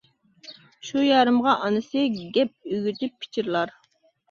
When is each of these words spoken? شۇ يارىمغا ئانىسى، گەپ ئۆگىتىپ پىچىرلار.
شۇ 0.89 1.03
يارىمغا 1.07 1.53
ئانىسى، 1.67 2.07
گەپ 2.39 2.73
ئۆگىتىپ 2.73 3.17
پىچىرلار. 3.23 3.79